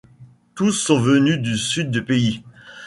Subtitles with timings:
[0.55, 2.41] Tous sont venues du sud du pays.